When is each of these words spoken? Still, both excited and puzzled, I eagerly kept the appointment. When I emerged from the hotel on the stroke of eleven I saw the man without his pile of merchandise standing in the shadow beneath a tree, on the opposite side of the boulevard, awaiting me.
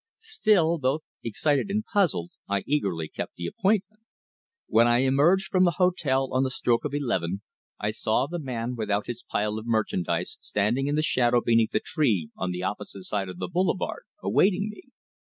Still, 0.23 0.79
both 0.79 1.03
excited 1.23 1.69
and 1.69 1.85
puzzled, 1.85 2.31
I 2.49 2.63
eagerly 2.65 3.07
kept 3.07 3.35
the 3.35 3.45
appointment. 3.45 4.01
When 4.65 4.87
I 4.87 5.03
emerged 5.03 5.49
from 5.51 5.63
the 5.63 5.75
hotel 5.77 6.29
on 6.33 6.41
the 6.41 6.49
stroke 6.49 6.83
of 6.85 6.95
eleven 6.95 7.43
I 7.79 7.91
saw 7.91 8.25
the 8.25 8.39
man 8.39 8.75
without 8.75 9.05
his 9.05 9.21
pile 9.21 9.59
of 9.59 9.67
merchandise 9.67 10.39
standing 10.41 10.87
in 10.87 10.95
the 10.95 11.03
shadow 11.03 11.39
beneath 11.39 11.75
a 11.75 11.79
tree, 11.79 12.31
on 12.35 12.49
the 12.49 12.63
opposite 12.63 13.03
side 13.03 13.29
of 13.29 13.37
the 13.37 13.47
boulevard, 13.47 14.05
awaiting 14.23 14.69
me. 14.73 14.81